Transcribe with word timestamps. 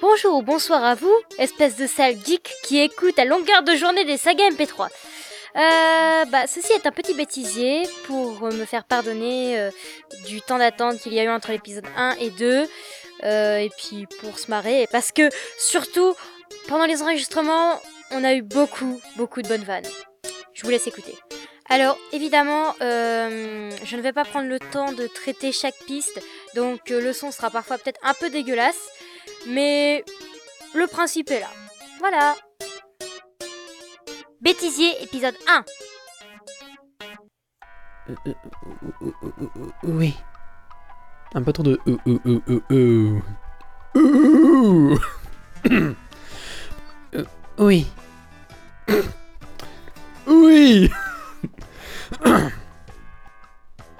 Bonjour 0.00 0.36
ou 0.36 0.42
bonsoir 0.42 0.84
à 0.84 0.94
vous, 0.94 1.14
espèce 1.38 1.76
de 1.76 1.86
sale 1.86 2.16
geek 2.24 2.52
qui 2.64 2.78
écoute 2.78 3.18
à 3.18 3.24
longueur 3.24 3.62
de 3.62 3.74
journée 3.74 4.04
des 4.04 4.16
sagas 4.16 4.50
MP3. 4.50 4.88
Euh, 5.56 6.24
bah, 6.26 6.46
ceci 6.46 6.72
est 6.72 6.86
un 6.86 6.90
petit 6.90 7.14
bêtisier 7.14 7.84
pour 8.06 8.42
me 8.42 8.64
faire 8.64 8.84
pardonner 8.84 9.58
euh, 9.58 9.70
du 10.26 10.40
temps 10.40 10.58
d'attente 10.58 10.98
qu'il 10.98 11.14
y 11.14 11.20
a 11.20 11.24
eu 11.24 11.28
entre 11.28 11.52
l'épisode 11.52 11.86
1 11.96 12.16
et 12.20 12.30
2. 12.30 12.66
euh, 13.22 13.56
et 13.58 13.70
puis 13.70 14.06
pour 14.20 14.38
se 14.38 14.50
marrer, 14.50 14.88
parce 14.90 15.12
que 15.12 15.28
surtout, 15.58 16.14
pendant 16.68 16.86
les 16.86 17.02
enregistrements, 17.02 17.80
on 18.10 18.24
a 18.24 18.34
eu 18.34 18.42
beaucoup, 18.42 19.00
beaucoup 19.16 19.42
de 19.42 19.48
bonnes 19.48 19.64
vannes. 19.64 19.86
Je 20.52 20.62
vous 20.64 20.70
laisse 20.70 20.86
écouter. 20.86 21.14
Alors, 21.70 21.96
évidemment, 22.12 22.74
euh, 22.82 23.70
je 23.84 23.96
ne 23.96 24.02
vais 24.02 24.12
pas 24.12 24.24
prendre 24.24 24.48
le 24.48 24.58
temps 24.58 24.92
de 24.92 25.06
traiter 25.06 25.50
chaque 25.50 25.78
piste, 25.86 26.20
donc 26.54 26.90
le 26.90 27.12
son 27.12 27.30
sera 27.30 27.48
parfois 27.50 27.78
peut-être 27.78 28.00
un 28.02 28.12
peu 28.12 28.28
dégueulasse, 28.28 28.88
mais 29.48 30.04
le 30.74 30.86
principe 30.86 31.30
est 31.30 31.40
là. 31.40 31.48
Voilà. 31.98 32.34
Bêtisier, 34.40 35.02
épisode 35.02 35.34
1. 35.48 35.64
Euh, 38.10 38.14
euh, 38.26 38.32
euh, 39.02 39.12
euh, 39.22 39.30
euh, 39.56 39.70
Oui. 39.84 40.14
Un 41.34 41.42
peu 41.42 41.52
trop 41.52 41.62
de. 41.62 41.78
euh, 41.88 41.96
euh, 42.06 42.18
euh, 42.26 42.60
euh, 42.70 43.20
euh. 43.96 44.98
Euh, 47.14 47.24
Oui. 47.58 47.86
Oui. 50.26 50.90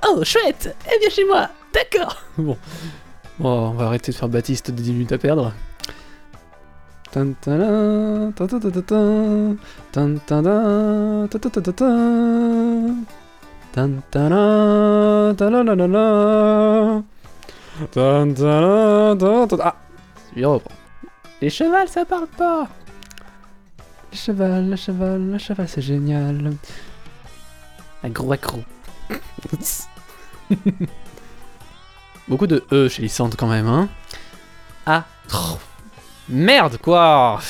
Oh, 0.07 0.23
chouette 0.23 0.77
Eh 0.93 0.99
bien 0.99 1.09
chez 1.09 1.25
moi 1.25 1.49
D'accord 1.73 2.23
Bon. 2.37 2.59
Bon, 3.39 3.71
on 3.71 3.73
va 3.73 3.87
arrêter 3.87 4.13
de 4.13 4.17
faire 4.17 4.29
Baptiste 4.29 4.71
de 4.71 4.81
10 4.81 4.93
minutes 4.93 5.13
à 5.13 5.19
perdre. 5.19 5.53
Ah 19.61 19.77
Les 21.43 21.51
chevals, 21.51 21.89
ça 21.89 22.05
parle 22.05 22.29
pas 22.39 22.69
Le 24.13 24.17
cheval, 24.17 24.71
le 24.71 24.77
cheval, 24.77 25.31
le 25.31 25.39
cheval, 25.39 25.69
c'est 25.69 25.83
génial. 25.83 26.53
Un 28.05 28.09
gros 28.11 28.33
accro. 28.33 28.61
Beaucoup 32.29 32.47
de 32.47 32.65
E 32.73 32.89
chez 32.89 33.03
Lysandre 33.03 33.37
quand 33.37 33.47
même, 33.47 33.67
hein. 33.67 33.89
Ah. 34.87 35.05
Merde, 36.29 36.79
quoi 36.79 37.41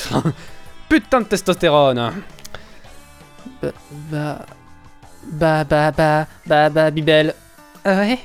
Putain 0.89 1.21
de 1.21 1.25
testostérone 1.25 2.11
Bah... 3.61 3.71
Bah... 4.11 4.45
Bah 5.27 5.63
bah 5.63 6.25
bah... 6.45 6.69
Bah 6.69 6.91
bibel. 6.91 7.33
Ouais 7.85 8.19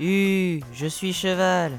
Uh, 0.00 0.60
je 0.72 0.86
suis 0.86 1.12
cheval. 1.12 1.72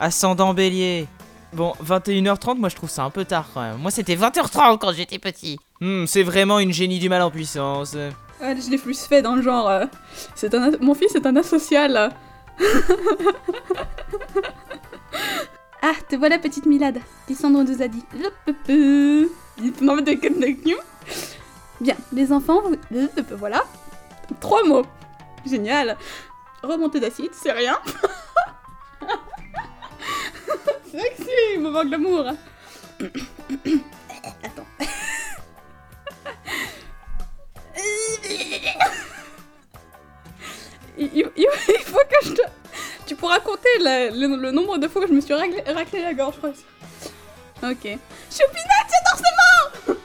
Ascendant 0.00 0.54
bélier. 0.54 1.06
Bon, 1.52 1.74
21h30, 1.84 2.56
moi 2.56 2.68
je 2.70 2.76
trouve 2.76 2.88
ça 2.88 3.04
un 3.04 3.10
peu 3.10 3.24
tard 3.24 3.46
quand 3.52 3.60
même. 3.60 3.76
Moi 3.76 3.90
c'était 3.90 4.16
20h30 4.16 4.78
quand 4.78 4.92
j'étais 4.92 5.18
petit. 5.18 5.58
Hmm, 5.80 6.06
c'est 6.06 6.22
vraiment 6.22 6.58
une 6.60 6.72
génie 6.72 6.98
du 6.98 7.08
mal 7.08 7.20
en 7.22 7.30
puissance. 7.30 7.96
Je 8.40 8.70
l'ai 8.70 8.78
plus 8.78 9.04
fait 9.06 9.22
dans 9.22 9.34
le 9.36 9.42
genre. 9.42 9.68
euh, 9.68 9.84
c'est 10.34 10.54
un, 10.54 10.70
mon 10.80 10.94
fils 10.94 11.14
est 11.14 11.26
un 11.26 11.36
asocial. 11.36 12.10
ah, 15.82 15.92
te 16.08 16.16
voilà, 16.16 16.38
petite 16.38 16.66
Milad. 16.66 16.98
Lysandre 17.28 17.62
nous 17.64 17.82
a 17.82 17.88
dit. 17.88 18.04
Bien, 21.80 21.96
les 22.12 22.32
enfants, 22.32 22.62
vous- 22.62 22.76
voilà. 23.36 23.64
Trois 24.40 24.64
mots. 24.64 24.84
Génial. 25.46 25.96
Remontée 26.62 27.00
d'acide, 27.00 27.30
c'est 27.32 27.52
rien. 27.52 27.78
Sexy, 30.90 31.58
moment 31.58 31.84
de 31.84 31.90
l'amour. 31.90 32.24
Il, 41.20 41.30
il- 41.36 41.46
il- 41.68 41.74
il 41.78 41.84
faut 41.84 41.98
que 42.10 42.26
je 42.28 42.32
te... 42.32 42.42
Tu 43.06 43.14
pourras 43.16 43.40
compter 43.40 43.68
le, 43.80 44.10
le- 44.10 44.36
le 44.40 44.50
nombre 44.50 44.78
de 44.78 44.86
fois 44.88 45.02
que 45.02 45.08
je 45.08 45.12
me 45.14 45.20
suis 45.20 45.34
raclé, 45.34 45.62
raclé 45.66 46.02
la 46.02 46.14
gorge, 46.14 46.34
je 46.34 46.38
crois. 46.38 46.50
Ok. 47.70 47.82
Choupinette, 48.30 48.88
j'adore 48.90 49.16
ces 49.16 49.92
mots 49.92 49.98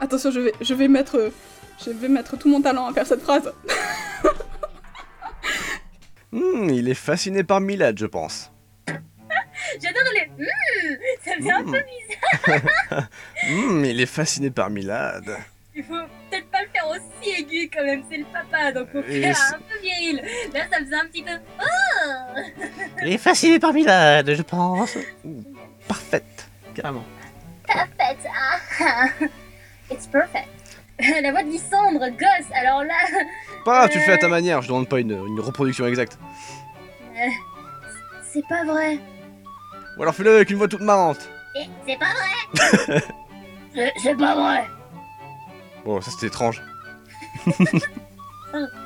Attention, 0.00 0.30
je 0.30 0.40
vais, 0.40 0.52
je 0.60 0.74
vais 0.74 0.88
mettre... 0.88 1.30
Je 1.84 1.90
vais 1.90 2.08
mettre 2.08 2.36
tout 2.38 2.48
mon 2.48 2.60
talent 2.62 2.86
à 2.86 2.92
faire 2.92 3.06
cette 3.06 3.22
phrase. 3.22 3.52
Hmm, 6.32 6.70
il 6.70 6.88
est 6.88 6.94
fasciné 6.94 7.44
par 7.44 7.60
Milad, 7.60 7.98
je 7.98 8.06
pense. 8.06 8.50
J'adore 8.88 10.02
les. 10.14 10.26
Mmh, 10.28 10.46
ça 11.24 11.32
faisait 11.36 11.50
un 11.52 11.62
Hmm. 11.62 11.72
peu 11.72 11.82
bizarre. 11.82 13.08
Hmm, 13.50 13.84
il 13.84 14.00
est 14.00 14.06
fasciné 14.06 14.50
par 14.50 14.70
Milad. 14.70 15.24
Il 15.74 15.84
faut 15.84 15.92
peut-être 16.30 16.48
faire 16.82 16.90
aussi 16.90 17.30
aigu 17.40 17.70
quand 17.72 17.84
même, 17.84 18.02
c'est 18.10 18.18
le 18.18 18.24
papa, 18.24 18.72
donc 18.72 18.88
faire 18.92 19.36
c'est- 19.36 19.54
un 19.54 19.58
peu 19.58 19.78
viril. 19.82 20.22
Là, 20.52 20.60
ça 20.70 20.78
faisait 20.78 20.94
un 20.96 21.06
petit 21.06 21.22
peu. 21.22 21.32
Oh 21.60 22.40
Il 23.02 23.12
est 23.12 23.18
fasciné 23.18 23.58
par 23.58 23.72
Milad, 23.72 24.32
je 24.32 24.42
pense. 24.42 24.96
Parfaite, 25.88 26.48
carrément. 26.74 27.04
Perfect. 27.66 28.26
Ah, 28.80 29.06
It's 29.90 30.06
perfect. 30.06 30.48
La 31.22 31.30
voix 31.32 31.42
de 31.42 31.48
Lysandre, 31.48 32.10
gosse, 32.10 32.50
alors 32.54 32.84
là. 32.84 32.94
Pas 33.64 33.78
grave, 33.78 33.90
tu 33.90 33.98
le 33.98 34.04
fais 34.04 34.12
à 34.12 34.18
ta 34.18 34.28
manière, 34.28 34.62
je 34.62 34.68
demande 34.68 34.88
pas 34.88 35.00
une, 35.00 35.12
une 35.26 35.40
reproduction 35.40 35.86
exacte. 35.86 36.18
euh, 37.16 37.28
c'est 38.32 38.46
pas 38.48 38.64
vrai. 38.64 38.98
Ou 39.98 40.02
alors 40.02 40.14
fais-le 40.14 40.36
avec 40.36 40.50
une 40.50 40.56
voix 40.56 40.68
toute 40.68 40.80
marrante. 40.80 41.28
Eh, 41.56 41.66
C'est 41.86 41.98
pas 41.98 42.06
vrai 42.14 43.02
c'est 44.02 44.16
pas 44.16 44.34
vrai 44.34 44.64
Bon, 45.84 46.00
ça 46.00 46.10
c'était 46.10 46.28
étrange. 46.28 46.62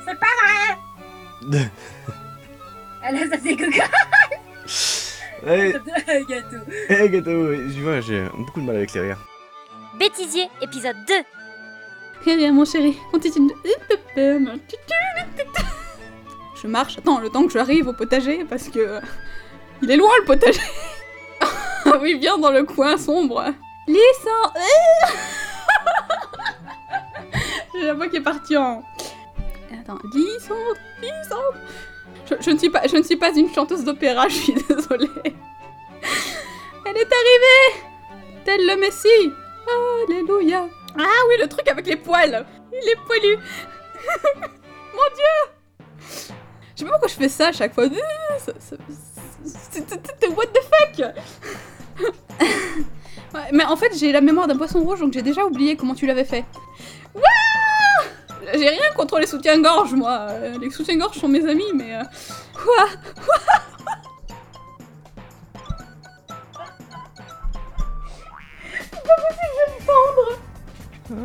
C'est 0.05 0.19
pas 0.19 0.33
vrai 0.41 0.77
là, 3.11 3.19
ça 3.29 3.37
fait 3.37 3.55
coco 3.55 3.83
hey, 5.47 5.73
Gâteau. 6.27 6.57
hey, 6.89 7.09
gâteau, 7.09 7.53
je 7.53 7.81
vois, 7.81 8.01
j'ai 8.01 8.27
beaucoup 8.35 8.59
de 8.59 8.65
mal 8.65 8.75
avec 8.77 8.93
les 8.93 9.01
rires. 9.01 9.19
Bêtisier, 9.99 10.49
épisode 10.61 10.97
2 11.07 11.13
Très 12.21 12.35
bien, 12.35 12.51
mon 12.51 12.65
chéri. 12.65 12.97
Continue. 13.11 13.51
Je 16.61 16.67
marche. 16.67 16.97
Attends, 16.97 17.19
le 17.19 17.29
temps 17.29 17.45
que 17.45 17.53
j'arrive 17.53 17.87
au 17.87 17.93
potager, 17.93 18.43
parce 18.43 18.69
que... 18.69 18.99
Il 19.81 19.91
est 19.91 19.97
loin, 19.97 20.09
le 20.19 20.25
potager 20.25 20.59
Ah 21.41 21.99
oui, 22.01 22.15
bien 22.15 22.37
dans 22.37 22.51
le 22.51 22.63
coin 22.63 22.97
sombre. 22.97 23.53
Lissant 23.87 24.53
la 27.85 27.93
voix 27.93 28.07
qui 28.07 28.17
est 28.17 28.21
partie 28.21 28.57
en... 28.57 28.83
Attends, 29.71 29.99
Lissandre, 30.13 30.75
Lissandre 31.01 31.53
je, 32.29 32.35
je 32.41 32.49
ne 32.51 32.57
suis 32.57 32.69
pas, 32.69 32.81
je 32.87 32.97
ne 32.97 33.03
suis 33.03 33.15
pas 33.15 33.33
une 33.35 33.53
chanteuse 33.53 33.83
d'opéra, 33.83 34.27
je 34.29 34.35
suis 34.35 34.53
désolée. 34.53 35.09
Elle 36.85 36.97
est 36.97 37.11
arrivée. 37.13 37.83
Tel 38.45 38.65
le 38.65 38.77
Messie. 38.77 39.31
Alléluia. 40.07 40.67
Ah 40.97 41.23
oui, 41.29 41.35
le 41.39 41.47
truc 41.47 41.67
avec 41.67 41.85
les 41.85 41.97
poils. 41.97 42.45
Il 42.71 42.89
est 42.89 42.95
poilu. 43.05 43.37
Mon 44.93 45.07
dieu. 45.15 45.35
Je 46.75 46.79
sais 46.79 46.85
pas 46.85 46.91
pourquoi 46.91 47.07
je 47.07 47.15
fais 47.15 47.29
ça 47.29 47.47
à 47.47 47.51
chaque 47.51 47.73
fois. 47.73 47.85
C'est- 48.39 48.77
What 50.35 50.45
the 50.47 50.59
fuck. 50.63 51.13
Mais 53.51 53.65
en 53.65 53.75
fait, 53.75 53.97
j'ai 53.97 54.11
la 54.11 54.21
mémoire 54.21 54.47
d'un 54.47 54.57
poisson 54.57 54.79
rouge, 54.81 54.99
donc 54.99 55.13
j'ai 55.13 55.21
déjà 55.21 55.45
oublié 55.45 55.75
comment 55.75 55.95
tu 55.95 56.05
l'avais 56.05 56.25
fait. 56.25 56.45
J'ai 58.53 58.69
rien 58.69 58.91
contre 58.95 59.19
les 59.19 59.27
soutiens-gorge, 59.27 59.93
moi. 59.93 60.27
Euh, 60.31 60.57
Les 60.59 60.69
soutiens-gorge 60.69 61.17
sont 61.17 61.27
mes 61.27 61.45
amis, 61.47 61.71
mais... 61.75 61.95
euh, 61.95 62.03
Quoi? 62.53 62.87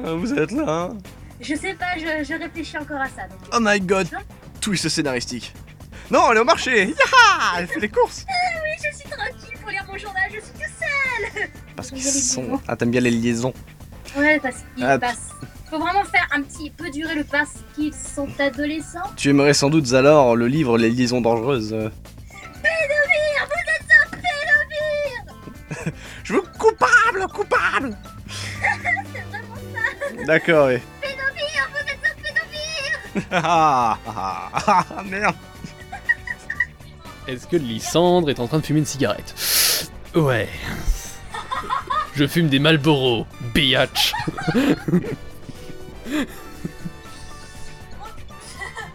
Ah, 0.04 0.14
vous 0.14 0.32
êtes 0.34 0.52
là, 0.52 0.64
hein. 0.69 0.98
Je 1.40 1.54
sais 1.56 1.74
pas, 1.74 1.96
je, 1.96 2.24
je 2.24 2.34
réfléchis 2.38 2.78
encore 2.78 3.00
à 3.00 3.06
ça. 3.08 3.22
Donc... 3.28 3.38
Oh 3.52 3.58
my 3.60 3.80
god. 3.80 4.08
Twist 4.60 4.88
scénaristique. 4.88 5.52
Non, 6.10 6.30
elle 6.30 6.36
est 6.36 6.40
au 6.40 6.44
marché. 6.44 6.88
Yaha! 6.88 7.58
Elle 7.58 7.66
fait 7.66 7.80
les 7.80 7.88
courses. 7.88 8.24
Oui, 8.64 8.88
je 8.90 8.96
suis 8.96 9.08
tranquille 9.08 9.58
pour 9.60 9.70
lire 9.70 9.84
mon 9.88 9.98
journal, 9.98 10.22
je 10.28 10.40
suis 10.40 10.52
tout 10.52 10.60
seul 10.80 11.48
Parce 11.76 11.88
Il 11.90 11.94
qu'ils 11.94 12.04
sont... 12.04 12.60
Ah, 12.69 12.76
t'aimes 12.76 12.90
bien 12.90 13.00
les 13.00 13.10
liaisons. 13.10 13.52
Ouais, 14.16 14.38
parce 14.40 14.56
qu'il 14.74 14.84
Ah, 14.84 14.98
passe 14.98 15.28
faut 15.72 15.78
vraiment 15.78 16.04
faire 16.04 16.26
un 16.32 16.42
petit 16.42 16.69
peu 16.69 16.90
durer 16.90 17.14
le 17.14 17.24
parce 17.24 17.54
qu'ils 17.74 17.94
sont 17.94 18.28
adolescents. 18.38 19.10
Tu 19.16 19.30
aimerais 19.30 19.54
sans 19.54 19.70
doute 19.70 19.90
alors 19.94 20.36
le 20.36 20.46
livre 20.46 20.76
Les 20.76 20.90
liaisons 20.90 21.22
dangereuses. 21.22 21.72
euh. 21.72 21.88
Pédophile, 22.62 23.40
vous 23.48 23.62
êtes 23.72 23.88
un 23.90 24.06
pédophile 24.10 25.94
Je 26.24 26.34
veux 26.34 26.42
coupable, 26.42 27.26
coupable 27.32 27.96
C'est 28.60 29.22
vraiment 29.30 30.26
D'accord, 30.26 30.66
oui. 30.69 30.78
pédophile, 31.00 31.62
vous 31.70 31.78
êtes 31.90 32.04
un 32.04 32.22
pédophile 32.22 33.22
Ah, 33.32 33.96
ah, 34.06 34.50
ah, 34.66 35.02
merde. 35.08 35.34
Est-ce 37.26 37.46
que 37.46 37.56
Lysandre 37.56 38.28
est 38.28 38.40
en 38.40 38.46
train 38.46 38.58
de 38.58 38.66
fumer 38.66 38.80
une 38.80 38.84
cigarette? 38.84 39.88
Ouais. 40.14 40.48
Je 42.14 42.26
fume 42.26 42.48
des 42.48 42.58
Marlboro, 42.58 43.26
biatch. 43.54 44.12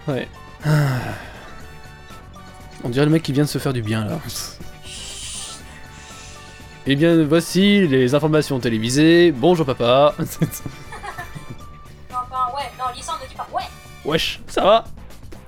Ouais. 0.07 0.27
Ah. 0.65 0.69
On 2.83 2.89
dirait 2.89 3.05
le 3.05 3.11
mec 3.11 3.23
qui 3.23 3.33
vient 3.33 3.43
de 3.43 3.49
se 3.49 3.57
faire 3.57 3.73
du 3.73 3.81
bien 3.81 4.05
là. 4.05 4.19
Eh 6.89 6.95
bien, 6.95 7.21
voici 7.25 7.85
les 7.87 8.15
informations 8.15 8.59
télévisées. 8.59 9.31
Bonjour 9.31 9.65
papa. 9.65 10.13
Enfin, 12.09 12.47
ouais, 12.55 12.71
non, 12.79 12.85
Lysandre 12.95 13.19
ne 13.23 13.27
dit 13.29 13.35
pas 13.35 13.47
ouais 13.53 13.63
Wesh, 14.05 14.39
ça 14.47 14.63
va? 14.63 14.85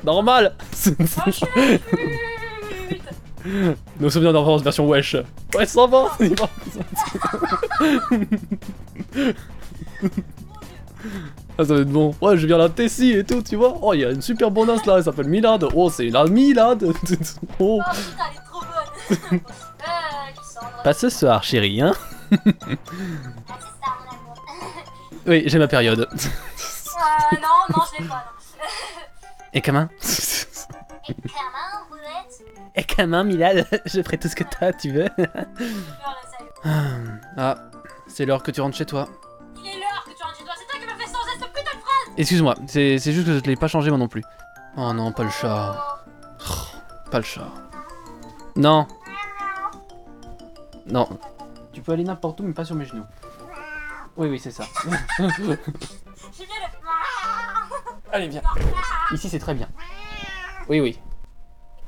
Normal 0.04 0.54
Nos 4.00 4.10
souvenirs 4.10 4.34
d'enfance 4.34 4.62
version 4.62 4.86
wesh. 4.88 5.16
Ouais, 5.56 5.66
ça 5.66 5.88
va. 5.88 6.12
Ah, 11.60 11.66
ça 11.66 11.74
va 11.74 11.82
être 11.82 11.90
bon. 11.90 12.16
Ouais, 12.22 12.38
je 12.38 12.48
viens 12.48 12.58
la 12.58 12.70
Tessie 12.70 13.12
et 13.12 13.26
tout, 13.26 13.42
tu 13.42 13.58
vois. 13.58 13.78
Oh, 13.82 13.94
il 13.94 14.00
y 14.00 14.06
a 14.06 14.12
une 14.12 14.22
super 14.22 14.50
bonasse 14.50 14.86
là, 14.86 14.96
elle 14.96 15.04
s'appelle 15.04 15.28
Milad. 15.28 15.66
Oh, 15.76 15.90
c'est 15.90 16.08
la 16.08 16.24
Milad. 16.24 16.82
oh. 17.60 17.82
Oh 17.82 17.82
putain, 17.92 18.24
elle 18.32 18.38
est 18.38 18.46
trop 18.46 18.62
bonne 18.62 19.40
Lysandre... 20.38 20.84
Pas 20.86 20.94
ce 20.94 21.10
soir, 21.10 21.44
chérie, 21.44 21.82
hein 21.82 21.94
Ah. 22.32 22.38
Oui, 25.28 25.44
j'ai 25.48 25.60
ma 25.60 25.68
période. 25.68 26.08
Euh, 26.12 27.36
non, 27.36 27.76
non, 27.76 27.84
je 27.92 28.02
l'ai 28.02 28.08
pas, 28.08 28.16
non. 28.16 28.22
Et 29.54 29.62
comment 29.62 29.90
Et 31.10 31.14
comment 31.14 31.86
vous 31.90 31.98
êtes 31.98 32.42
Et 32.74 32.86
comment, 32.96 33.24
Milad 33.26 33.68
Je 33.86 34.02
ferai 34.02 34.18
tout 34.18 34.30
ce 34.30 34.36
que 34.36 34.46
t'as, 34.46 34.72
tu 34.72 34.92
veux. 34.92 35.10
Ah, 36.64 37.56
c'est 38.08 38.26
l'heure 38.26 38.42
que 38.42 38.52
tu 38.52 38.62
rentres 38.62 38.78
chez 38.78 38.86
toi. 38.86 39.10
Excuse-moi, 42.20 42.56
c'est 42.68 43.00
juste 43.00 43.26
que 43.26 43.34
je 43.34 43.40
te 43.40 43.48
l'ai 43.48 43.56
pas 43.56 43.70
changé 43.70 43.90
moi 43.90 43.98
non 43.98 44.10
plus. 44.10 44.26
Oh 44.76 44.92
non, 44.92 45.14
pas 45.14 45.24
le 45.24 45.30
chat. 45.30 46.04
Oh, 46.42 46.54
Pas 47.10 47.20
le 47.20 47.24
chat. 47.24 47.48
Non. 48.58 48.86
Non. 50.86 51.08
Tu 51.72 51.82
peux 51.82 51.94
aller 51.94 52.04
n'importe 52.04 52.42
où, 52.42 52.44
mais 52.44 52.52
pas 52.52 52.66
sur 52.66 52.76
mes 52.76 52.84
genoux. 52.84 53.06
Oui, 54.18 54.28
oui, 54.28 54.38
c'est 54.38 54.52
ça. 54.52 54.66
Allez, 58.12 58.28
viens. 58.28 58.42
Ici, 59.14 59.30
c'est 59.30 59.40
très 59.40 59.54
bien. 59.54 59.70
Oui, 60.68 60.82
oui. 60.82 61.00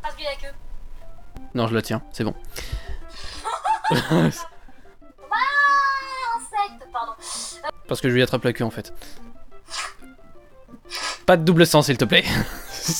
Passe-lui 0.01 0.24
la 0.24 0.36
queue. 0.36 0.56
Non, 1.54 1.68
je 1.68 1.75
la 1.75 1.81
tiens, 1.81 2.01
c'est 2.13 2.24
bon. 2.24 2.34
Parce 7.89 8.00
que 8.00 8.07
je 8.07 8.13
lui 8.13 8.24
attrape 8.24 8.45
la 8.45 8.54
queue 8.54 8.63
en 8.63 8.69
fait. 8.69 8.94
Pas 11.31 11.38
de 11.38 11.45
double 11.45 11.66
sens, 11.66 11.86
s'il 11.86 11.95
te 11.95 12.04
plaît. 12.04 12.25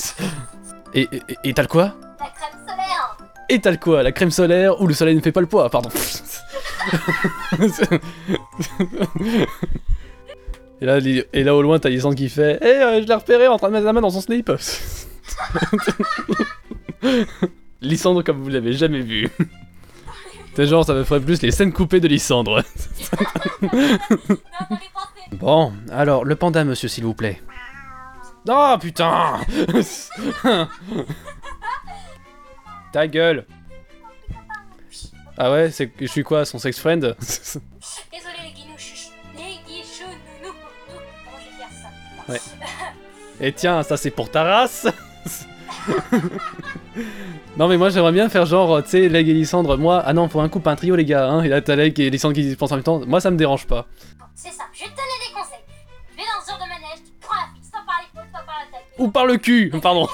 Et 0.94 1.06
et- 1.44 1.52
t'as 1.52 1.60
le 1.60 1.68
quoi? 1.68 1.94
La 2.18 2.30
crème 2.30 2.56
solaire 2.66 3.18
Et 3.50 3.60
t'as 3.60 3.70
le 3.72 3.76
quoi? 3.76 4.02
La 4.02 4.10
crème 4.10 4.30
solaire 4.30 4.80
ou 4.80 4.86
le 4.86 4.94
soleil 4.94 5.14
ne 5.14 5.20
fait 5.20 5.32
pas 5.32 5.42
le 5.42 5.46
poids, 5.46 5.68
pardon. 5.68 5.90
et, 10.80 10.86
là, 10.86 10.98
et 11.34 11.44
là 11.44 11.54
au 11.54 11.60
loin, 11.60 11.78
t'as 11.78 11.90
Lysandre 11.90 12.14
qui 12.14 12.30
fait 12.30 12.58
Eh, 12.62 12.64
euh, 12.64 13.02
je 13.02 13.06
l'ai 13.06 13.14
repéré 13.14 13.48
en 13.48 13.58
train 13.58 13.68
de 13.68 13.74
mettre 13.74 13.84
la 13.84 13.92
main 13.92 14.00
dans 14.00 14.08
son 14.08 14.22
slip. 14.22 14.50
Lysandre 17.82 18.24
comme 18.24 18.40
vous 18.40 18.48
l'avez 18.48 18.72
jamais 18.72 19.02
vu. 19.02 19.28
C'est 20.56 20.64
genre, 20.64 20.86
ça 20.86 20.94
me 20.94 21.04
ferait 21.04 21.20
plus 21.20 21.42
les 21.42 21.50
scènes 21.50 21.74
coupées 21.74 22.00
de 22.00 22.08
pensées 22.08 22.64
Bon, 25.32 25.74
alors, 25.90 26.24
le 26.24 26.34
panda, 26.34 26.64
monsieur, 26.64 26.88
s'il 26.88 27.04
vous 27.04 27.12
plaît. 27.12 27.38
Oh, 28.48 28.76
putain 28.80 29.40
Ta 32.92 33.06
gueule 33.06 33.46
Ah 35.38 35.50
ouais, 35.52 35.70
c'est 35.70 35.90
je 36.00 36.06
suis 36.06 36.24
quoi, 36.24 36.44
son 36.44 36.58
sex 36.58 36.78
friend? 36.78 37.16
Désolé 37.20 37.62
les 38.44 38.52
guinouches. 38.52 39.08
Les 39.36 39.60
guichous, 39.66 40.04
nounou. 40.42 40.54
Nous, 40.88 40.98
comment 41.24 41.38
je 41.38 41.44
vais 41.48 41.56
faire 41.56 41.70
ça? 42.26 42.32
Ouais. 42.32 42.40
Et 43.46 43.52
tiens, 43.52 43.82
ça 43.82 43.96
c'est 43.96 44.10
pour 44.10 44.30
ta 44.30 44.42
race 44.42 44.86
Non 47.56 47.68
mais 47.68 47.76
moi 47.76 47.90
j'aimerais 47.90 48.12
bien 48.12 48.28
faire 48.28 48.46
genre, 48.46 48.82
tu 48.82 48.90
sais, 48.90 49.08
Leg 49.08 49.28
et 49.28 49.34
Lysandre, 49.34 49.76
moi, 49.78 50.02
ah 50.04 50.12
non, 50.12 50.28
faut 50.28 50.40
un 50.40 50.48
couple, 50.48 50.68
un 50.68 50.76
trio 50.76 50.94
les 50.96 51.04
gars, 51.04 51.28
hein, 51.28 51.42
et 51.42 51.48
là 51.48 51.60
t'as 51.60 51.76
Leg 51.76 51.98
et 52.00 52.10
Lysandre 52.10 52.34
qui 52.34 52.50
se 52.50 52.56
pensent 52.56 52.72
en 52.72 52.76
même 52.76 52.84
temps, 52.84 53.00
moi 53.06 53.20
ça 53.20 53.30
me 53.30 53.36
dérange 53.36 53.66
pas. 53.66 53.86
C'est 54.34 54.50
ça, 54.52 54.61
Ou 59.02 59.08
par 59.08 59.26
le 59.26 59.36
cul, 59.36 59.72
pardon 59.82 60.06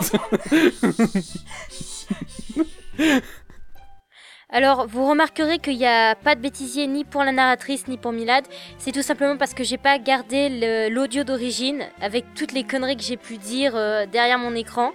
Alors, 4.49 4.87
vous 4.87 5.07
remarquerez 5.07 5.59
qu'il 5.59 5.77
n'y 5.77 5.87
a 5.87 6.15
pas 6.15 6.35
de 6.35 6.41
bêtisier 6.41 6.87
ni 6.87 7.05
pour 7.05 7.23
la 7.23 7.33
narratrice 7.33 7.87
ni 7.87 7.99
pour 7.99 8.13
Milad. 8.13 8.47
C'est 8.79 8.93
tout 8.93 9.03
simplement 9.03 9.37
parce 9.37 9.53
que 9.53 9.63
j'ai 9.63 9.77
pas 9.77 9.99
gardé 9.99 10.89
l'audio 10.89 11.23
d'origine 11.23 11.85
avec 12.01 12.25
toutes 12.35 12.53
les 12.53 12.65
conneries 12.65 12.97
que 12.97 13.03
j'ai 13.03 13.19
pu 13.19 13.37
dire 13.37 13.77
euh, 13.77 14.07
derrière 14.07 14.39
mon 14.39 14.55
écran. 14.55 14.93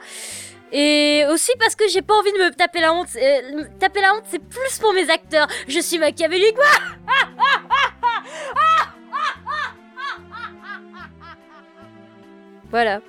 Et 0.72 1.24
aussi 1.30 1.52
parce 1.60 1.76
que 1.76 1.88
j'ai 1.88 2.02
pas 2.02 2.16
envie 2.16 2.32
de 2.32 2.46
me 2.46 2.50
taper 2.50 2.82
la 2.82 2.96
honte. 2.96 3.10
Euh, 3.16 3.66
taper 3.80 4.02
la 4.02 4.16
honte, 4.16 4.24
c'est 4.26 4.40
plus 4.40 4.80
pour 4.80 4.92
mes 4.94 5.08
acteurs. 5.08 5.48
Je 5.68 5.80
suis 5.80 6.00
machiavélique. 6.00 6.58
Voilà. 12.72 13.02